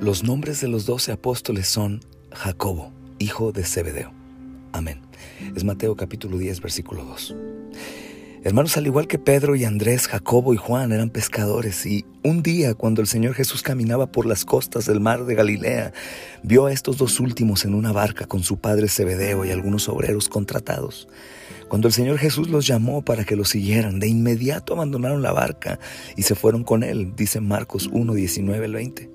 Los 0.00 0.22
nombres 0.22 0.60
de 0.60 0.68
los 0.68 0.86
doce 0.86 1.10
apóstoles 1.10 1.66
son 1.66 2.00
Jacobo, 2.30 2.92
hijo 3.18 3.52
de 3.52 3.64
Zebedeo. 3.64 4.12
Amén. 4.72 5.00
Es 5.56 5.64
Mateo 5.64 5.96
capítulo 5.96 6.36
10, 6.38 6.60
versículo 6.60 7.04
2. 7.04 7.34
Hermanos, 8.44 8.76
al 8.76 8.86
igual 8.86 9.08
que 9.08 9.18
Pedro 9.18 9.56
y 9.56 9.64
Andrés, 9.64 10.06
Jacobo 10.06 10.54
y 10.54 10.58
Juan 10.58 10.92
eran 10.92 11.10
pescadores 11.10 11.84
y 11.86 12.04
un 12.22 12.42
día 12.42 12.74
cuando 12.74 13.00
el 13.00 13.08
Señor 13.08 13.34
Jesús 13.34 13.62
caminaba 13.62 14.12
por 14.12 14.26
las 14.26 14.44
costas 14.44 14.86
del 14.86 15.00
mar 15.00 15.24
de 15.24 15.34
Galilea, 15.34 15.92
vio 16.44 16.66
a 16.66 16.72
estos 16.72 16.98
dos 16.98 17.18
últimos 17.18 17.64
en 17.64 17.74
una 17.74 17.90
barca 17.90 18.26
con 18.26 18.44
su 18.44 18.58
padre 18.58 18.88
Zebedeo 18.88 19.44
y 19.44 19.50
algunos 19.50 19.88
obreros 19.88 20.28
contratados. 20.28 21.08
Cuando 21.68 21.88
el 21.88 21.94
Señor 21.94 22.18
Jesús 22.18 22.48
los 22.48 22.66
llamó 22.66 23.04
para 23.04 23.24
que 23.24 23.34
los 23.34 23.48
siguieran, 23.48 23.98
de 23.98 24.06
inmediato 24.06 24.74
abandonaron 24.74 25.22
la 25.22 25.32
barca 25.32 25.80
y 26.16 26.22
se 26.22 26.36
fueron 26.36 26.62
con 26.62 26.84
él, 26.84 27.14
dice 27.16 27.40
Marcos 27.40 27.88
1, 27.90 28.14
19 28.14 28.68
20. 28.68 29.10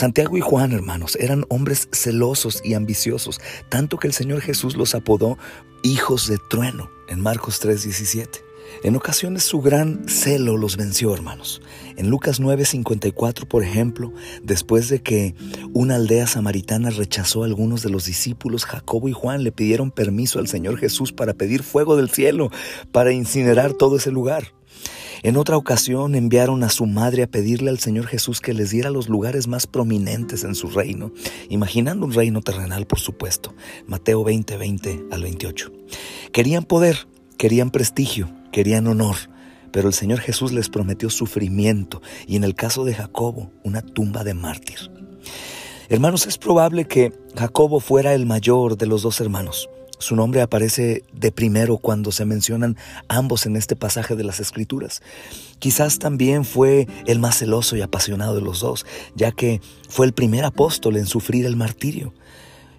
Santiago 0.00 0.38
y 0.38 0.40
Juan, 0.40 0.72
hermanos, 0.72 1.14
eran 1.20 1.44
hombres 1.50 1.86
celosos 1.92 2.62
y 2.64 2.72
ambiciosos, 2.72 3.38
tanto 3.68 3.98
que 3.98 4.06
el 4.06 4.14
Señor 4.14 4.40
Jesús 4.40 4.74
los 4.74 4.94
apodó 4.94 5.36
hijos 5.82 6.26
de 6.26 6.38
trueno 6.48 6.90
en 7.10 7.20
Marcos 7.20 7.60
3, 7.60 7.82
17. 7.82 8.42
En 8.82 8.96
ocasiones 8.96 9.42
su 9.42 9.60
gran 9.60 10.08
celo 10.08 10.56
los 10.56 10.78
venció, 10.78 11.12
hermanos. 11.12 11.60
En 11.98 12.08
Lucas 12.08 12.40
9:54, 12.40 13.46
por 13.46 13.62
ejemplo, 13.62 14.10
después 14.42 14.88
de 14.88 15.02
que 15.02 15.34
una 15.74 15.96
aldea 15.96 16.26
samaritana 16.26 16.88
rechazó 16.88 17.42
a 17.42 17.46
algunos 17.46 17.82
de 17.82 17.90
los 17.90 18.06
discípulos, 18.06 18.64
Jacobo 18.64 19.06
y 19.06 19.12
Juan 19.12 19.44
le 19.44 19.52
pidieron 19.52 19.90
permiso 19.90 20.38
al 20.38 20.48
Señor 20.48 20.78
Jesús 20.78 21.12
para 21.12 21.34
pedir 21.34 21.62
fuego 21.62 21.98
del 21.98 22.08
cielo, 22.08 22.50
para 22.90 23.12
incinerar 23.12 23.74
todo 23.74 23.98
ese 23.98 24.10
lugar. 24.10 24.54
En 25.22 25.36
otra 25.36 25.58
ocasión 25.58 26.14
enviaron 26.14 26.62
a 26.62 26.70
su 26.70 26.86
madre 26.86 27.22
a 27.22 27.26
pedirle 27.26 27.68
al 27.68 27.78
Señor 27.78 28.06
Jesús 28.06 28.40
que 28.40 28.54
les 28.54 28.70
diera 28.70 28.88
los 28.88 29.08
lugares 29.08 29.48
más 29.48 29.66
prominentes 29.66 30.44
en 30.44 30.54
su 30.54 30.68
reino, 30.68 31.12
imaginando 31.50 32.06
un 32.06 32.14
reino 32.14 32.40
terrenal, 32.40 32.86
por 32.86 33.00
supuesto. 33.00 33.54
Mateo 33.86 34.24
20, 34.24 34.56
20 34.56 35.04
al 35.10 35.22
28. 35.22 35.72
Querían 36.32 36.64
poder, 36.64 37.06
querían 37.36 37.70
prestigio, 37.70 38.30
querían 38.50 38.86
honor, 38.86 39.16
pero 39.72 39.88
el 39.88 39.94
Señor 39.94 40.20
Jesús 40.20 40.52
les 40.52 40.70
prometió 40.70 41.10
sufrimiento 41.10 42.00
y 42.26 42.36
en 42.36 42.44
el 42.44 42.54
caso 42.54 42.84
de 42.84 42.94
Jacobo, 42.94 43.50
una 43.62 43.82
tumba 43.82 44.24
de 44.24 44.32
mártir. 44.32 44.90
Hermanos, 45.90 46.26
es 46.26 46.38
probable 46.38 46.86
que 46.86 47.12
Jacobo 47.36 47.80
fuera 47.80 48.14
el 48.14 48.24
mayor 48.24 48.78
de 48.78 48.86
los 48.86 49.02
dos 49.02 49.20
hermanos. 49.20 49.68
Su 50.00 50.16
nombre 50.16 50.40
aparece 50.40 51.04
de 51.12 51.30
primero 51.30 51.76
cuando 51.76 52.10
se 52.10 52.24
mencionan 52.24 52.78
ambos 53.08 53.44
en 53.44 53.54
este 53.54 53.76
pasaje 53.76 54.16
de 54.16 54.24
las 54.24 54.40
Escrituras. 54.40 55.02
Quizás 55.58 55.98
también 55.98 56.46
fue 56.46 56.88
el 57.06 57.18
más 57.18 57.36
celoso 57.36 57.76
y 57.76 57.82
apasionado 57.82 58.34
de 58.34 58.40
los 58.40 58.60
dos, 58.60 58.86
ya 59.14 59.30
que 59.30 59.60
fue 59.90 60.06
el 60.06 60.14
primer 60.14 60.46
apóstol 60.46 60.96
en 60.96 61.04
sufrir 61.04 61.44
el 61.44 61.54
martirio. 61.54 62.14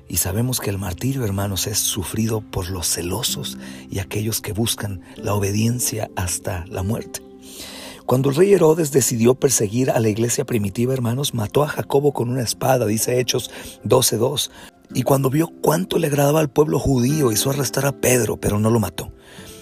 Y 0.10 0.18
sabemos 0.18 0.60
que 0.60 0.72
el 0.72 0.80
martirio, 0.80 1.24
hermanos, 1.24 1.68
es 1.68 1.78
sufrido 1.78 2.42
por 2.42 2.72
los 2.72 2.88
celosos 2.88 3.60
y 3.92 4.00
aquellos 4.00 4.42
que 4.42 4.54
buscan 4.54 5.04
la 5.16 5.36
obediencia 5.36 6.10
hasta 6.16 6.66
la 6.66 6.82
muerte. 6.82 7.22
Cuando 8.08 8.30
el 8.30 8.36
rey 8.36 8.52
Herodes 8.52 8.92
decidió 8.92 9.36
perseguir 9.36 9.92
a 9.92 10.00
la 10.00 10.10
iglesia 10.10 10.44
primitiva, 10.44 10.92
hermanos, 10.92 11.36
mató 11.36 11.64
a 11.64 11.68
Jacobo 11.68 12.14
con 12.14 12.30
una 12.30 12.42
espada, 12.42 12.88
dice 12.88 13.20
Hechos 13.20 13.52
12.2. 13.86 14.50
Y 14.94 15.03
cuando 15.03 15.30
vio 15.30 15.47
cuánto 15.61 15.97
le 15.97 16.08
agradaba 16.08 16.39
al 16.39 16.50
pueblo 16.50 16.80
judío, 16.80 17.31
hizo 17.31 17.50
arrestar 17.50 17.86
a 17.86 17.94
Pedro, 17.94 18.38
pero 18.38 18.59
no 18.59 18.70
lo 18.70 18.80
mató. 18.80 19.11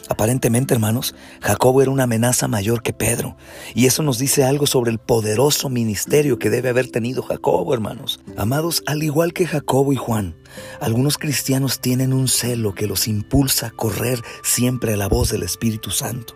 Aparentemente, 0.10 0.74
hermanos, 0.74 1.14
Jacobo 1.40 1.84
era 1.84 1.92
una 1.92 2.04
amenaza 2.04 2.48
mayor 2.48 2.82
que 2.82 2.94
Pedro. 2.94 3.38
Y 3.76 3.86
eso 3.86 4.02
nos 4.02 4.18
dice 4.18 4.44
algo 4.44 4.66
sobre 4.66 4.90
el 4.90 4.98
poderoso 4.98 5.70
ministerio 5.70 6.40
que 6.40 6.50
debe 6.50 6.70
haber 6.70 6.90
tenido 6.90 7.22
Jacobo, 7.22 7.76
hermanos. 7.76 8.20
Amados, 8.36 8.82
al 8.88 9.04
igual 9.04 9.34
que 9.34 9.46
Jacobo 9.46 9.94
y 9.94 9.98
Juan, 9.98 10.36
algunos 10.82 11.20
cristianos 11.20 11.80
tienen 11.80 12.12
un 12.12 12.28
celo 12.28 12.74
que 12.74 12.88
los 12.88 13.08
impulsa 13.08 13.68
a 13.68 13.72
correr 13.72 14.20
siempre 14.44 14.94
a 14.94 14.98
la 14.98 15.08
voz 15.08 15.30
del 15.30 15.44
Espíritu 15.44 15.92
Santo. 15.92 16.36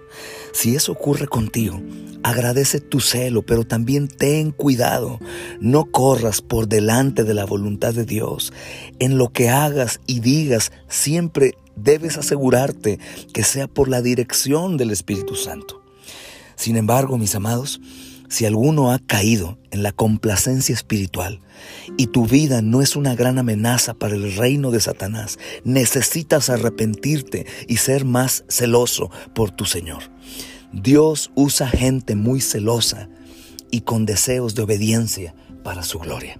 Si 0.51 0.75
eso 0.75 0.91
ocurre 0.91 1.27
contigo, 1.27 1.81
agradece 2.21 2.79
tu 2.79 2.99
celo, 2.99 3.41
pero 3.41 3.65
también 3.65 4.07
ten 4.07 4.51
cuidado. 4.51 5.19
No 5.59 5.85
corras 5.85 6.41
por 6.41 6.67
delante 6.67 7.23
de 7.23 7.33
la 7.33 7.45
voluntad 7.45 7.95
de 7.95 8.05
Dios. 8.05 8.53
En 8.99 9.17
lo 9.17 9.29
que 9.29 9.49
hagas 9.49 9.99
y 10.05 10.19
digas, 10.19 10.71
siempre 10.87 11.55
debes 11.75 12.17
asegurarte 12.17 12.99
que 13.33 13.43
sea 13.43 13.67
por 13.67 13.89
la 13.89 14.01
dirección 14.01 14.77
del 14.77 14.91
Espíritu 14.91 15.35
Santo. 15.35 15.81
Sin 16.55 16.77
embargo, 16.77 17.17
mis 17.17 17.35
amados, 17.35 17.81
si 18.29 18.45
alguno 18.45 18.91
ha 18.91 18.99
caído 18.99 19.59
en 19.71 19.83
la 19.83 19.91
complacencia 19.91 20.73
espiritual 20.73 21.39
y 21.97 22.07
tu 22.07 22.25
vida 22.25 22.61
no 22.61 22.81
es 22.81 22.95
una 22.95 23.15
gran 23.15 23.37
amenaza 23.37 23.93
para 23.93 24.15
el 24.15 24.35
reino 24.35 24.71
de 24.71 24.81
Satanás, 24.81 25.37
necesitas 25.63 26.49
arrepentirte 26.49 27.45
y 27.67 27.77
ser 27.77 28.05
más 28.05 28.43
celoso 28.47 29.11
por 29.35 29.51
tu 29.51 29.65
Señor. 29.65 30.03
Dios 30.71 31.31
usa 31.35 31.67
gente 31.67 32.15
muy 32.15 32.41
celosa 32.41 33.07
y 33.69 33.81
con 33.81 34.05
deseos 34.05 34.55
de 34.55 34.63
obediencia 34.63 35.35
para 35.63 35.83
su 35.83 35.99
gloria. 35.99 36.39